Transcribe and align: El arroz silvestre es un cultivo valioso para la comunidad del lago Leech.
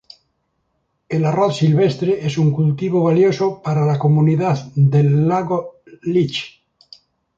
El 1.09 1.25
arroz 1.25 1.57
silvestre 1.57 2.25
es 2.25 2.39
un 2.39 2.49
cultivo 2.51 3.03
valioso 3.03 3.61
para 3.61 3.85
la 3.85 3.99
comunidad 3.99 4.71
del 4.75 5.27
lago 5.27 5.81
Leech. 6.01 6.63